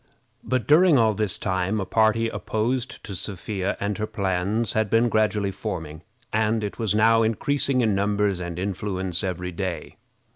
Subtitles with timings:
[0.43, 5.09] But during all this time a party opposed to Sophia and her plans had been
[5.09, 6.01] gradually forming,
[6.33, 9.97] and it was now increasing in numbers and influence every day.